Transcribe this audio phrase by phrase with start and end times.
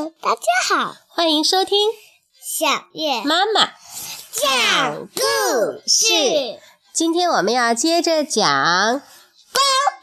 [0.00, 1.90] 们，大家好，欢迎收听
[2.42, 3.72] 小月妈妈
[4.32, 5.20] 讲故
[5.86, 6.58] 事。
[6.94, 9.02] 今天我们要接着讲光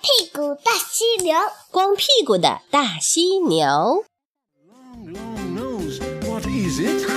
[0.02, 1.36] 屁股大犀牛。
[1.72, 4.04] 光屁股的大犀牛。
[5.04, 6.00] long nose.
[6.28, 7.08] What is it?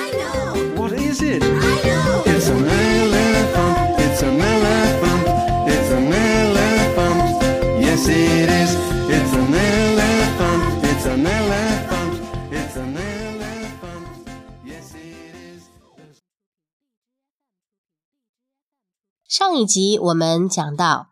[19.60, 21.08] 一集我们讲到，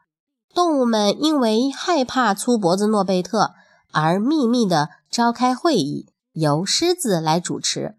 [0.55, 3.52] 动物们因为害怕粗脖子诺贝特，
[3.93, 7.97] 而秘密地召开会议，由狮子来主持。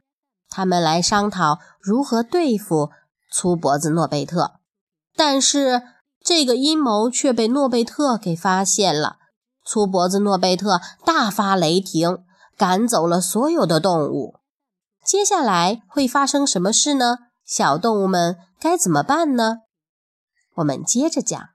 [0.49, 2.89] 他们来商讨如何对付
[3.31, 4.53] 粗脖子诺贝特，
[5.15, 5.83] 但是
[6.19, 9.17] 这个阴谋却被诺贝特给发现了。
[9.63, 12.23] 粗脖子诺贝特大发雷霆，
[12.57, 14.39] 赶走了所有的动物。
[15.05, 17.19] 接下来会发生什么事呢？
[17.45, 19.59] 小动物们该怎么办呢？
[20.59, 21.49] 我们接着讲。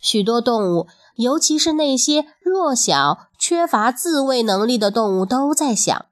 [0.00, 6.06] 许多动物，尤其是那些弱小、缺乏自卫能力的动物，都在想：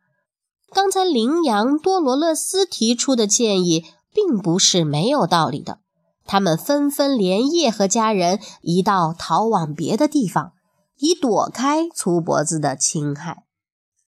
[0.71, 5.81] 刚才羚羊多罗勒斯提出的建议并不是没有道理的。
[6.27, 10.53] 他们纷纷连夜和家人一道逃往别的地方，
[10.99, 13.45] 以躲开粗脖子的侵害。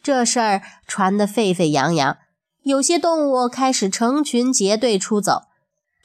[0.02, 2.18] 这事儿传得沸沸扬扬，
[2.64, 5.44] 有些动物开始成群结队出走。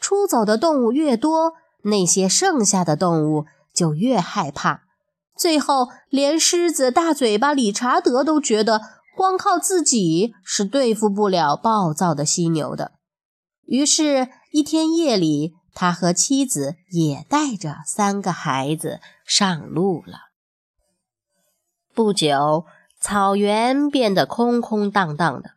[0.03, 1.53] 出走的动物越多，
[1.85, 4.83] 那些剩下的动物就越害怕。
[5.37, 8.81] 最后，连狮子大嘴巴理查德都觉得
[9.17, 12.93] 光靠自己是对付不了暴躁的犀牛的。
[13.65, 20.33] 于是，一天夜里，他和妻子也带着三个孩子上路了。
[21.95, 22.67] 不久，
[23.01, 25.53] 草原变得空空荡荡的，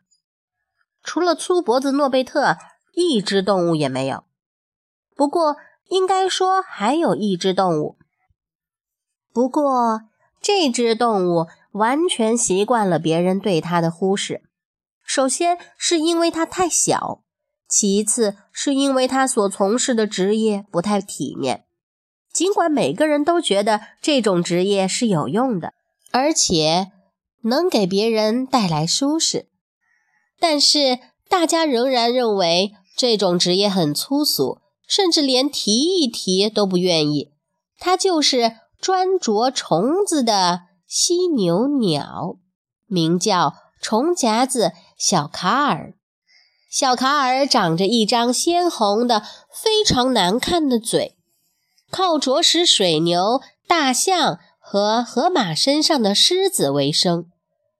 [1.02, 2.56] 除了粗脖子诺贝特，
[2.94, 4.22] 一只动物也没有。
[5.16, 5.56] 不过，
[5.88, 7.96] 应该说还有一只动物。
[9.32, 10.02] 不过，
[10.40, 14.42] 这只动物完全习惯了别人对它的忽视。
[15.02, 17.22] 首先是因为它太小，
[17.68, 21.64] 其次是因为它所从事的职业不太体面。
[22.32, 25.72] 尽管每个人都觉得这种职业是有用的，
[26.10, 26.92] 而且
[27.42, 29.48] 能给别人带来舒适，
[30.38, 30.98] 但是
[31.30, 34.60] 大家仍然认为这种职业很粗俗。
[34.86, 37.32] 甚至连提一提都不愿意。
[37.78, 42.36] 它就是专啄虫子的犀牛鸟，
[42.86, 45.94] 名叫虫夹子小卡尔。
[46.70, 51.16] 小卡尔长着一张鲜红的、非常难看的嘴，
[51.90, 57.26] 靠啄食水牛、大象和河马身上的虱子为生。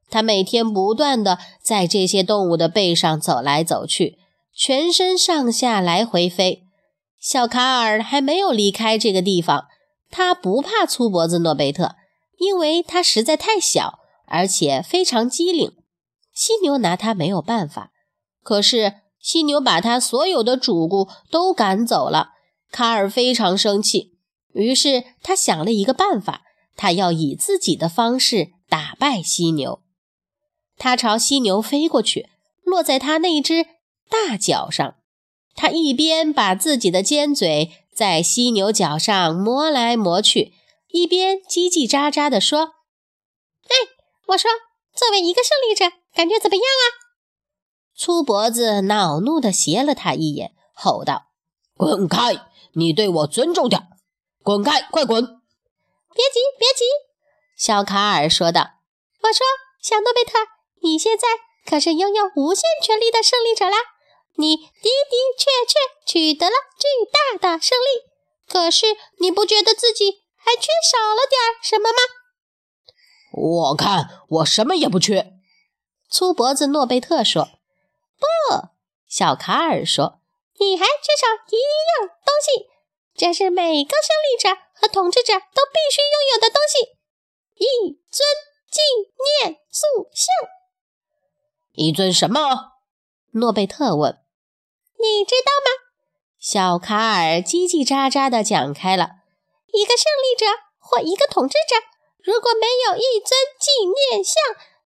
[0.09, 4.19] 他每天不断地在这些动物的背上走来走去，
[4.55, 6.66] 全身上下来回飞。
[7.21, 9.67] 小卡尔还没有离开这个地方，
[10.11, 11.97] 他不怕粗脖子诺贝特，
[12.39, 15.73] 因为他实在太小，而且非常机灵。
[16.33, 17.93] 犀牛拿他没有办法。
[18.43, 22.31] 可是犀牛把他所有的主顾都赶走了，
[22.71, 24.13] 卡尔非常生气。
[24.53, 26.43] 于是他想了一个办法，
[26.77, 29.83] 他要以自己的方式打败犀牛。
[30.77, 32.29] 他朝犀牛飞过去，
[32.63, 33.65] 落在他那只
[34.09, 34.96] 大脚上。
[35.57, 40.53] 他一边把自己的尖嘴在犀牛角上磨来磨去，
[40.89, 42.75] 一边叽叽喳喳地说
[43.69, 43.75] ：“哎，
[44.27, 44.51] 我说，
[44.95, 46.85] 作为一个胜利者，感觉怎么样啊？”
[47.97, 51.29] 粗脖子恼怒地斜了他一眼，吼道
[51.75, 52.47] ：“滚开！
[52.75, 53.89] 你对我尊重点！
[54.43, 55.25] 滚开，快滚！”
[56.13, 56.85] 别急，别急，
[57.57, 58.73] 小卡尔说道
[59.25, 59.47] ：“我说，
[59.83, 60.33] 小诺贝特，
[60.83, 61.27] 你现在
[61.65, 63.77] 可是拥有无限权力的胜利者啦！”
[64.39, 68.11] 你的的确确取得了巨大的胜利，
[68.47, 68.87] 可是
[69.19, 71.99] 你不觉得自己还缺少了点什么吗？
[73.33, 75.33] 我看我什么也不缺。
[76.09, 77.49] 粗脖子诺贝特说
[78.19, 78.27] ：“不。”
[79.09, 80.21] 小卡尔说
[80.61, 82.69] ：“你还缺少一样东西，
[83.17, 86.97] 这是每个胜利者和统治者都必须拥有的东西——
[87.57, 88.27] 一尊
[88.71, 88.81] 纪
[89.45, 90.27] 念塑像。”
[91.73, 92.73] 一尊什么？
[93.33, 94.23] 诺贝特问。
[94.99, 95.87] 你知道吗？
[96.39, 99.11] 小卡尔叽叽喳喳地讲开了。
[99.73, 100.47] 一个胜利者
[100.79, 101.77] 或一个统治者，
[102.23, 104.35] 如果没有一尊纪念像，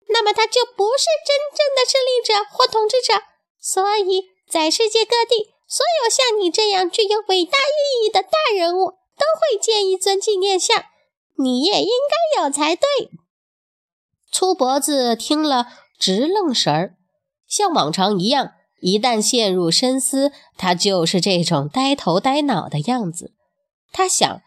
[0.09, 3.21] 那么他就不是真正的胜利者或统治者。
[3.59, 10.85] 所以在世界各地，所有像你这样具有伟大意义的大人物，都会建一尊纪念像。
[11.37, 12.87] 你也应该有才对。
[14.31, 15.67] 粗脖子听了
[15.99, 16.95] 直愣神儿，
[17.47, 23.33] 像往常一样，一旦陷入深思，他就是这种呆头呆脑的样子。
[23.91, 24.41] 他想，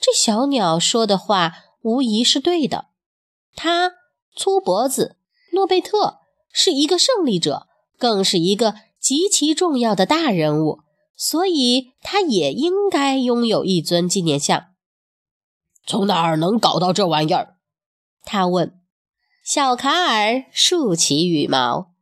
[0.00, 1.52] 这小鸟说的话
[1.82, 2.86] 无疑是对的。
[3.54, 3.92] 他
[4.36, 5.16] 粗脖子
[5.52, 6.18] 诺贝特
[6.52, 7.66] 是一个胜利者，
[7.98, 10.80] 更是一个极其重要的大人物，
[11.16, 14.66] 所以他也应该拥有一尊纪念像。
[15.86, 17.56] 从哪儿能搞到这玩意儿？
[18.24, 18.74] 他问。
[19.44, 21.92] 小卡尔竖起羽毛。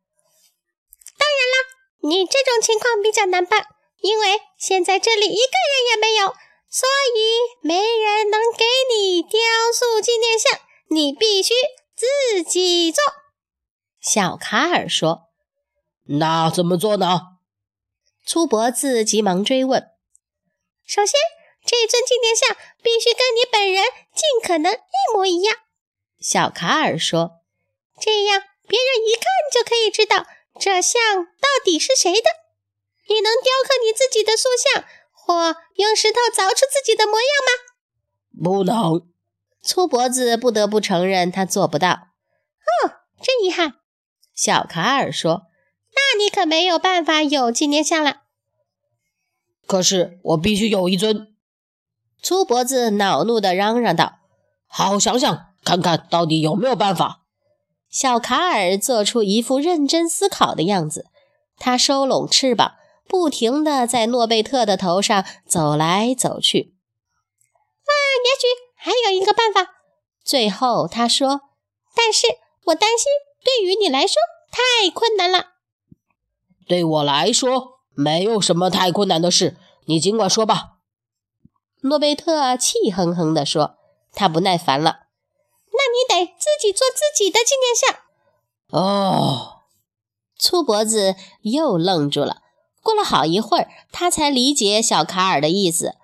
[2.07, 3.67] 你这种情况比较难办，
[4.01, 6.29] 因为现在这里一个人也没有，
[6.71, 8.65] 所以没人能给
[8.95, 9.41] 你雕
[9.75, 11.53] 塑纪念像，你必须
[11.97, 13.03] 自己做。
[14.01, 15.23] 小卡尔说。
[16.09, 17.21] 那怎么做呢？
[18.25, 19.89] 粗脖子急忙追问。
[20.87, 21.19] 首先，
[21.67, 25.57] 这尊纪念像必须跟你本人尽可能一模一样。
[26.21, 27.41] 小卡尔说。
[28.01, 30.27] 这样别人一看就可以知道
[30.59, 32.29] 这像到底是谁的。
[33.09, 38.43] 你能雕刻你自己的塑像，或用石头凿出自己的模样吗？
[38.43, 39.09] 不能。
[39.63, 41.91] 粗脖子不得不承认他做不到。
[41.91, 43.75] 哦，真遗憾。
[44.35, 45.47] 小卡尔说
[45.95, 48.23] ：“那你可没有办法有纪念像了。”
[49.67, 51.35] 可是我必须有一尊。
[52.23, 54.21] 粗脖子恼怒地嚷嚷道
[54.67, 57.23] ：“好好想想，看看到底有没有办法。”
[57.97, 61.07] 小卡尔做出一副认真思考的样子，
[61.57, 62.75] 他收拢翅膀，
[63.09, 66.75] 不停地在诺贝特的头上走来走去。
[67.87, 68.47] 啊，也许
[68.77, 69.77] 还有一个办法。
[70.23, 71.41] 最后他说
[71.97, 72.27] ：“但是
[72.67, 73.07] 我担心，
[73.43, 74.17] 对于你来说
[74.51, 75.53] 太困难了。”
[76.69, 79.57] 对我来说，没有什么太困难的事，
[79.87, 80.73] 你尽管说吧。”
[81.81, 83.77] 诺贝特气哼哼地说，
[84.13, 85.06] 他不耐烦了。
[85.77, 88.01] 那你得自己做自己的纪念像。
[88.71, 89.63] 哦，
[90.39, 92.43] 粗脖子又愣住了。
[92.83, 95.97] 过了好一会儿，他才理解小卡尔的意思。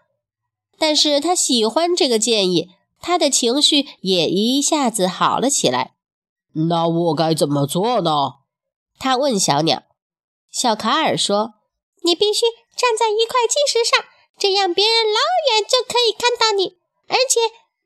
[0.79, 2.71] 但是他喜欢这个建议，
[3.01, 5.95] 他的情绪也一下子好了起来。
[6.55, 8.35] 那我该怎么做呢？
[8.99, 9.85] 他问小鸟。
[10.51, 11.55] 小卡尔说
[12.05, 12.47] ：“你必须
[12.77, 14.05] 站在一块巨石上，
[14.39, 15.21] 这样别人老
[15.51, 16.79] 远就可以看到你，
[17.09, 17.41] 而且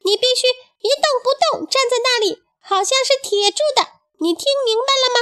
[0.05, 0.47] 你必须。”
[0.87, 3.89] 一动不动站在那里，好像是铁铸的。
[4.21, 5.19] 你听明白了吗？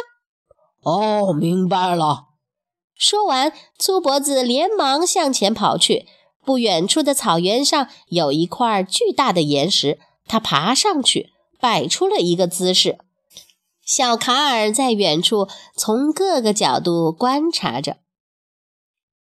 [0.85, 2.27] 哦，明白了。
[2.95, 6.07] 说完，粗脖子连忙向前跑去。
[6.45, 12.99] 不远处的草原上有一块巨大的岩石，他爬上去，摆出了一个姿势。
[13.83, 17.97] 小卡尔在远处从各个角度观察着。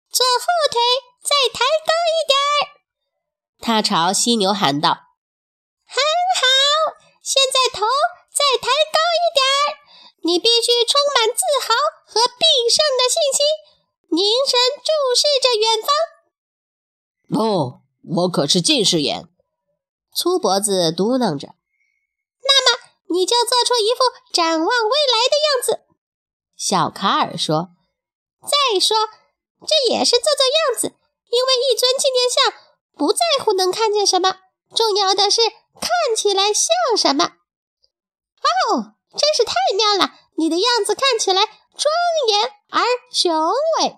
[0.09, 0.79] 左后腿
[1.21, 2.71] 再抬高一点儿，
[3.59, 5.08] 他朝犀牛喊道。
[5.89, 5.97] 很
[6.37, 6.45] 好
[7.21, 7.81] 现在头
[8.29, 9.81] 再抬高一点儿，
[10.21, 11.73] 你必须充满自豪
[12.05, 13.41] 和必胜的信心，
[14.09, 15.89] 凝神注视着远方。
[17.41, 17.81] 哦，
[18.21, 19.27] 我可是近视眼。
[20.15, 21.55] 粗脖子嘟囔着。
[22.43, 23.99] 那么你就做出一副
[24.33, 25.85] 展望未来的样子。
[26.55, 27.69] 小卡尔说。
[28.41, 28.95] 再说，
[29.67, 30.87] 这也是做做样子，
[31.29, 32.53] 因为一尊纪念像
[32.97, 34.39] 不在乎能看见什么，
[34.75, 35.41] 重要的是。
[35.79, 37.25] 看起来像什么？
[37.25, 40.13] 哦，真是太妙了！
[40.37, 41.91] 你的样子看起来庄
[42.29, 43.33] 严而雄
[43.79, 43.97] 伟。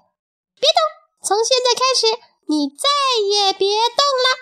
[0.60, 0.80] 别动，
[1.24, 2.08] 从现在开始，
[2.48, 2.88] 你再
[3.22, 4.38] 也别动了。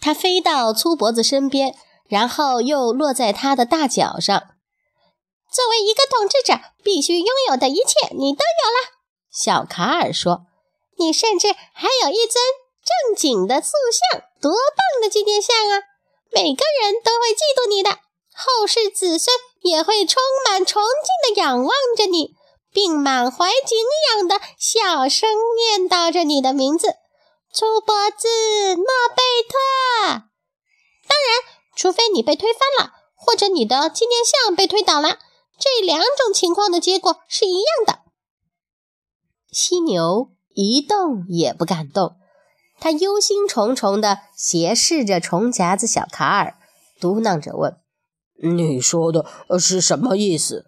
[0.00, 1.74] 它飞到粗脖子身边，
[2.08, 4.54] 然后又落在他的大脚上。
[5.50, 8.98] 作为一个统治者，必须拥有的一切，你都有了。
[9.30, 10.46] 小卡尔说
[10.98, 12.42] ：“你甚至还有一尊。”
[12.84, 13.72] 正经的塑
[14.12, 15.82] 像，多棒的纪念像啊！
[16.30, 17.90] 每个人都会嫉妒你的，
[18.34, 22.34] 后世子孙也会充满崇敬的仰望着你，
[22.72, 23.78] 并满怀敬
[24.12, 26.96] 仰的小声念叨着你的名字——
[27.54, 28.28] 粗脖子
[28.74, 29.54] 诺贝特。
[31.08, 35.18] 当然，除非你被推翻了，或者你的纪念像被推倒了，
[35.58, 38.00] 这两种情况的结果是一样的。
[39.52, 42.16] 犀牛一动也不敢动。
[42.80, 46.56] 他忧心忡忡地斜视着虫夹子小卡尔，
[47.00, 47.76] 嘟囔着问
[48.42, 49.24] ：“你说的
[49.58, 50.66] 是什么意思？”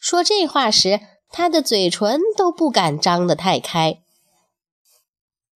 [0.00, 1.00] 说这话时，
[1.30, 4.00] 他的嘴唇都不敢张得太开。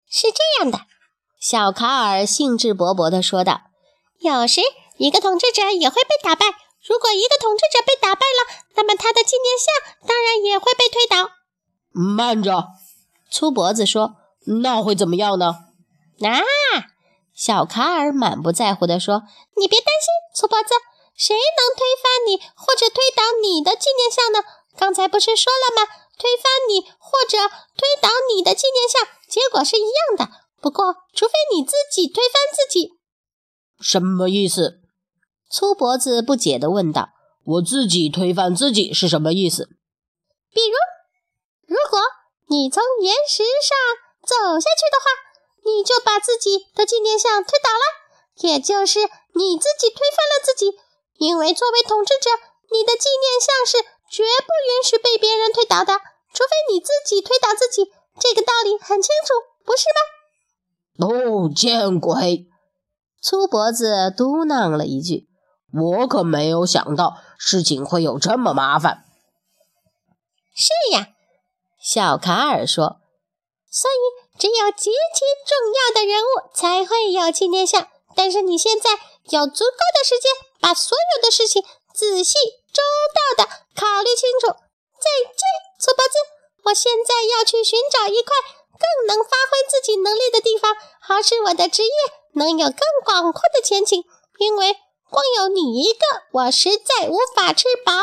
[0.09, 0.81] 是这样的，
[1.39, 3.61] 小卡尔兴致勃勃地说道
[4.19, 4.61] ：“有时
[4.97, 6.45] 一个统治者也会被打败。
[6.87, 11.31] 如果一个统治者被打败了，那么他的纪念像当然也会被推倒。”
[11.91, 12.67] 慢着，
[13.29, 14.15] 粗脖子说
[14.63, 15.65] ：“那会怎么样呢？”
[16.25, 16.41] 啊！
[17.33, 19.23] 小卡尔满不在乎地说
[19.57, 20.69] ：“你别担心，粗脖子，
[21.15, 24.39] 谁能推翻你或者推倒你的纪念像呢？
[24.75, 25.87] 刚才不是说了吗？
[26.17, 27.37] 推翻你或者
[27.77, 30.29] 推倒你的纪念像，结果是一样的。
[30.59, 32.93] 不过，除非你自己推翻自己。
[33.79, 34.81] 什么意思？
[35.51, 37.09] 粗脖子不解地问道。
[37.45, 39.69] 我自己推翻自己是什么意思？
[40.51, 40.75] 比如，
[41.67, 41.99] 如果
[42.49, 43.77] 你从岩石上
[44.25, 45.26] 走下去的话，
[45.67, 47.83] 你就把自己的纪念像推倒了，
[48.47, 49.01] 也就是
[49.35, 50.79] 你自己推翻了自己。
[51.17, 52.29] 因为作为统治者，
[52.71, 55.93] 你的纪念像是绝不允许被别人推倒的，
[56.33, 57.91] 除非你自己推倒自己。
[58.19, 59.33] 这个道理很清楚，
[59.65, 61.07] 不是吗？
[61.07, 62.47] 哦，见鬼！
[63.21, 65.27] 粗脖子嘟囔了一句。
[65.73, 69.03] 我可没有想到事情会有这么麻烦。
[70.55, 71.09] 是呀，
[71.79, 73.01] 小卡尔说。
[73.69, 77.87] 所以只有极其重要的人物才会有纪念像。
[78.15, 78.91] 但是你现在
[79.29, 81.63] 有足够的时间，把所有的事情
[81.93, 82.33] 仔细
[82.73, 82.81] 周
[83.37, 84.47] 到的考虑清楚。
[84.47, 85.43] 再见，
[85.79, 86.13] 粗脖子。
[86.65, 88.31] 我现在要去寻找一块
[88.77, 91.91] 更能发挥自己能力的地方，好使我的职业
[92.33, 94.03] 能有更广阔的前景。
[94.39, 94.77] 因为。
[95.09, 95.99] 光有你一个，
[96.33, 97.93] 我实在无法吃饱。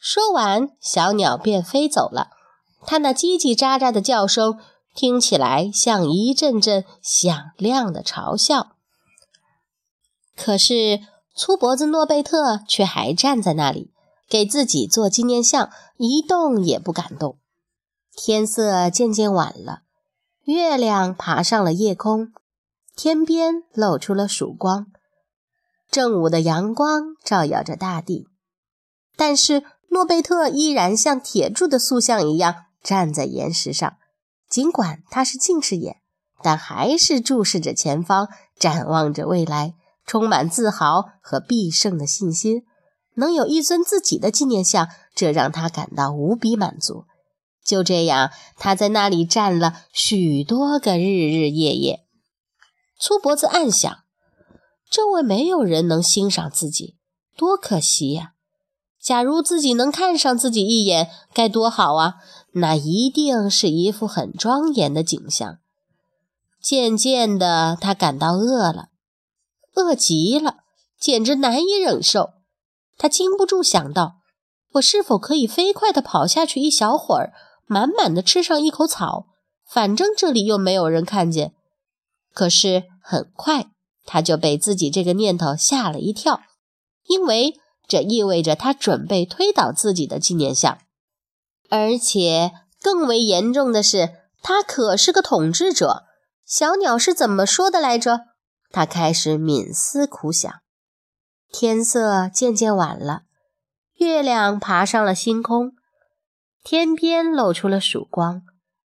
[0.00, 2.28] 说完，小鸟便飞走了。
[2.86, 4.58] 它那叽叽喳喳的叫声
[4.94, 8.76] 听起来像一阵阵响亮的嘲笑。
[10.36, 11.00] 可是，
[11.34, 13.92] 粗脖子诺贝特却还站在那里，
[14.28, 17.38] 给自己做纪念像，一动也不敢动。
[18.14, 19.82] 天色渐渐晚了，
[20.44, 22.32] 月亮爬上了夜空，
[22.94, 24.86] 天边露出了曙光。
[25.90, 28.26] 正午的阳光照耀着大地，
[29.16, 33.96] 但是诺贝特依然像铁铸的塑像一样站在岩石上。
[34.52, 36.02] 尽管他是近视眼，
[36.42, 38.28] 但还是注视着前方，
[38.58, 39.72] 展望着未来，
[40.04, 42.64] 充满自豪和必胜的信心。
[43.14, 47.06] 能有一尊自己的纪念像，这让他感到无比满足。
[47.64, 52.00] 就这样，他在那里站了许多个日日夜夜。
[53.00, 54.00] 粗脖子暗想。
[54.90, 56.98] 周围没有人能欣赏自己，
[57.34, 58.32] 多可惜呀！
[59.00, 62.16] 假如自己能看上自己一眼，该多好啊！
[62.52, 65.58] 那一定是一幅很庄严的景象。
[66.60, 68.88] 渐渐的，他感到饿了，
[69.74, 70.58] 饿极了，
[70.98, 72.30] 简直难以忍受。
[72.96, 74.16] 他禁不住想到：
[74.74, 77.32] 我是否可以飞快地跑下去一小会儿，
[77.66, 79.26] 满满的吃上一口草？
[79.66, 81.54] 反正这里又没有人看见。
[82.32, 83.68] 可是很快。
[84.04, 86.42] 他就被自己这个念头吓了一跳，
[87.06, 87.54] 因为
[87.86, 90.78] 这意味着他准备推倒自己的纪念像，
[91.72, 92.52] 而且
[92.82, 94.10] 更为严重的是，
[94.42, 96.04] 他可是个统治者。
[96.44, 98.26] 小鸟是怎么说的来着？
[98.70, 100.52] 他开始冥思苦想。
[101.50, 103.22] 天色渐渐晚了，
[103.94, 105.72] 月亮爬上了星空，
[106.62, 108.42] 天边露出了曙光，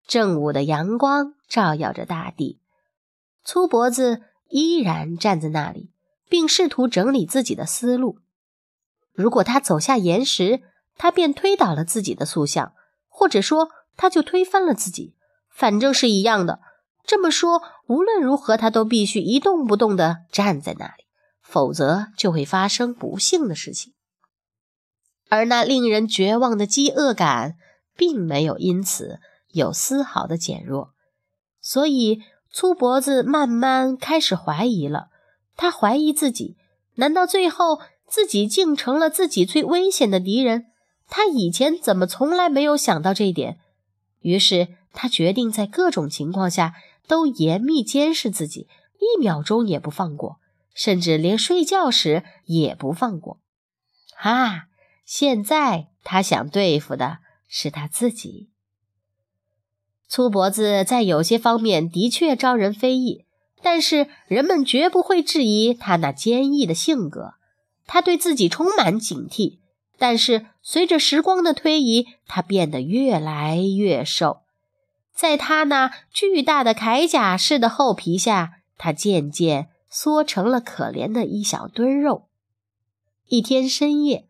[0.06, 2.60] 正午的阳光照耀着大地。
[3.46, 4.24] 粗脖子。
[4.50, 5.92] 依然站在那里，
[6.30, 8.20] 并试图整理自己的思路。
[9.12, 10.62] 如果他走下岩石，
[10.98, 12.74] 他便推倒了自己的塑像，
[13.08, 15.16] 或者说，他就推翻了自己。
[15.50, 16.60] 反正是一样的。
[17.06, 21.06] 这么说，无论如何，他都必须一动不动地站在那里，
[21.42, 23.94] 否则就会发生不幸的事情。
[25.30, 27.56] 而那令人绝望的饥饿感，
[27.96, 29.20] 并没有因此
[29.54, 30.92] 有丝毫的减弱，
[31.62, 32.22] 所以。
[32.52, 35.10] 粗脖子慢慢开始怀疑了，
[35.58, 36.56] 他怀疑自己，
[36.94, 40.68] 难道最后自己竟成了自己最危险的敌人？
[41.08, 43.60] 他以前怎么从来没有想到这一点？
[44.22, 46.74] 于是他决定在各种情况下
[47.08, 48.68] 都严密监视自己，
[49.00, 50.40] 一秒钟也不放过，
[50.74, 53.40] 甚至连睡觉时也不放过。
[54.18, 54.66] 啊，
[55.06, 58.50] 现在他想对付的是他自己。
[60.08, 63.26] 粗脖子在有些方面的确招人非议，
[63.62, 67.34] 但是人们绝不会质疑他那坚毅的性格。
[67.88, 69.60] 他对自己充满警惕，
[69.98, 74.42] 但是随着时光的推移，他变得越来越瘦。
[75.14, 82.26] 在他那巨大的铠甲似的厚皮下，他渐渐缩成了可怜的一小堆肉。
[83.28, 84.26] 一天深夜，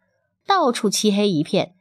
[0.46, 1.74] 到处漆黑一片，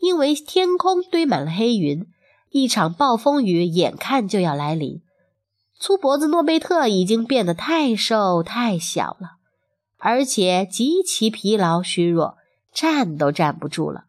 [0.00, 2.06] 因为天空堆满了黑云。
[2.50, 5.00] 一场暴风雨眼看就要来临，
[5.78, 9.36] 粗脖子诺贝特已经变得太瘦太小了，
[9.98, 12.38] 而且极其疲劳虚弱，
[12.72, 14.04] 站都站不住了。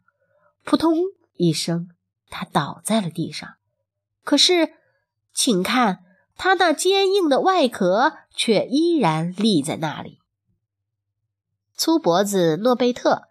[0.64, 0.96] 扑通
[1.36, 1.88] 一声，
[2.30, 3.54] 他倒在了地上。
[4.24, 4.74] 可是，
[5.34, 6.04] 请看，
[6.36, 10.20] 他那坚硬的外壳却依然立在那里。
[11.74, 13.22] 粗脖子诺贝特，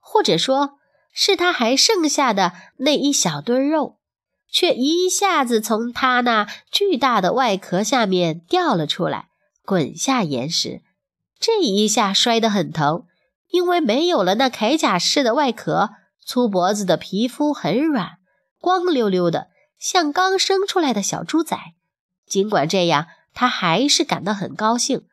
[0.00, 0.78] 或者说
[1.12, 3.98] 是他还剩下的那一小堆肉，
[4.50, 9.28] 却一下子从他那巨大的外壳下面掉了出来，
[9.64, 10.82] 滚下岩石。
[11.38, 13.06] 这一下摔得很疼，
[13.50, 15.90] 因为没有了那铠甲式的外壳，
[16.24, 18.18] 粗脖子的皮肤很软，
[18.60, 21.58] 光溜溜的，像刚生出来的小猪仔。
[22.26, 25.06] 尽管这样，他还是感到很高兴，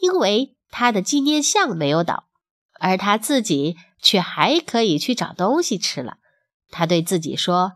[0.00, 0.52] 因为。
[0.68, 2.24] 他的纪念像没有倒，
[2.80, 6.18] 而他自己却还可以去找东西吃了。
[6.70, 7.72] 他对自己说：“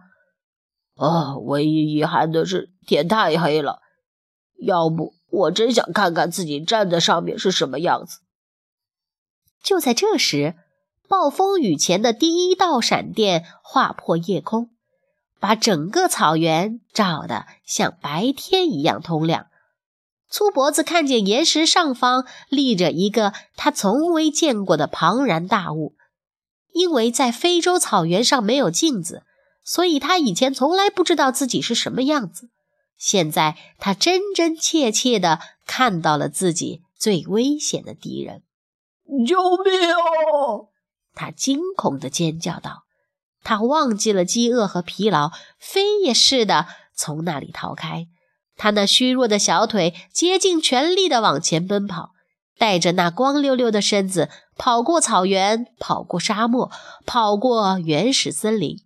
[0.97, 3.79] 哦，唯一遗憾的是天太黑了，
[4.61, 8.19] 要不我真想看看自己站在上面是什么样子。”
[9.63, 10.55] 就在这时，
[11.09, 14.71] 暴风雨前的第一道闪电划破夜空，
[15.39, 19.47] 把整个草原照得像白天一样通亮。
[20.29, 25.97] 粗脖子看见岩石上方立着一个他从未见过的庞然大物，
[26.73, 29.25] 因为在非洲草原上没有镜子，
[29.65, 32.49] 所以他以前从来不知道自己是什么样子。
[32.97, 38.43] 现在他真真切切地看到了自己最危险的敌人！
[39.27, 39.73] 救命！
[41.15, 42.85] 他惊恐地尖叫道。
[43.43, 48.07] 他忘记了饥饿和疲劳，飞也似的从那里逃开。
[48.57, 52.11] 他那虚弱的小腿竭尽全力地往前奔跑，
[52.59, 56.71] 带着那光溜溜的身子跑过草原，跑过沙漠，
[57.07, 58.77] 跑过原始森林。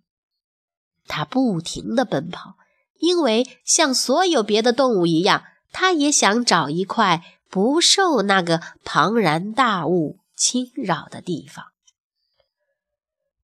[1.05, 2.55] 他不停地奔跑，
[2.99, 11.67] 因为像所有别的动物一样，他也想找一块不受那个庞然大物侵扰的地方。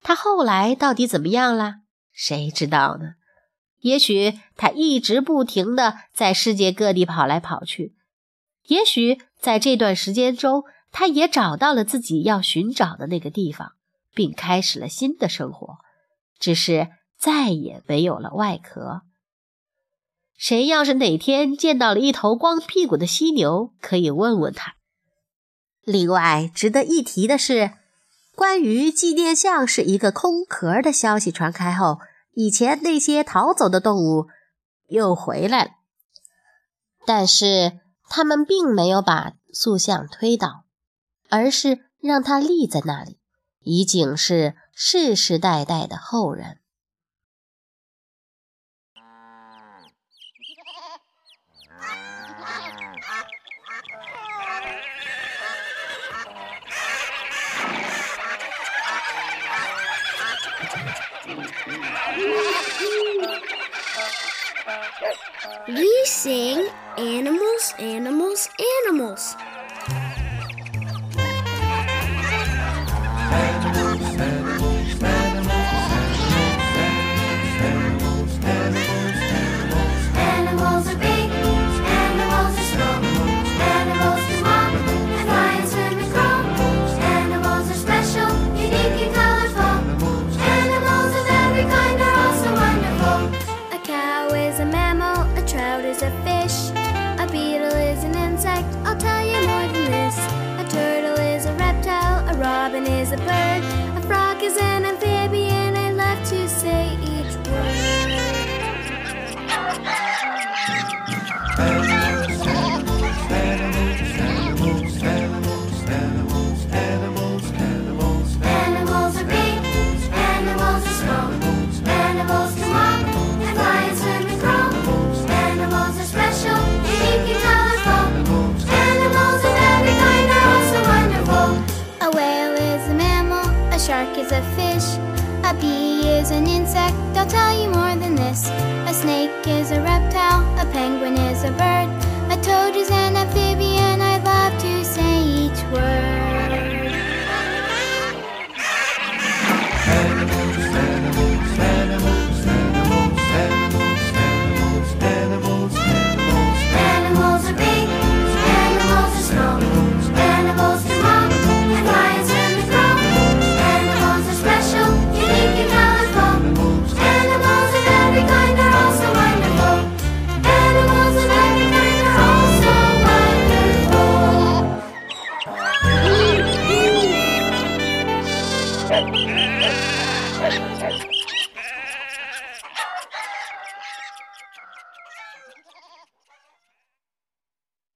[0.01, 1.81] 他后来到底怎么样了？
[2.11, 3.13] 谁知道呢？
[3.79, 7.95] 也许他一直不停地在世界各地跑来跑去，
[8.67, 13.73] 也许在这段时间中，他也找到了自己要寻找的那个地方，
[14.13, 15.77] 并开始了新的生活，
[16.37, 19.01] 只是再也没有了外壳。
[20.41, 24.73] 谁要是哪天见到了一头光屁股的犀牛，可以问问他。
[25.83, 27.73] 另外，值得一提的是，
[28.35, 31.99] 关于纪念像是一个空壳的消息传开后。
[32.33, 34.29] 以前那些逃走的动物
[34.87, 35.71] 又回来了，
[37.05, 40.63] 但是他们并没有把塑像推倒，
[41.29, 43.19] 而是让它立在那里，
[43.59, 46.60] 以警示世世代代的后人。
[65.67, 68.49] We sing animals, animals,
[68.85, 69.35] animals.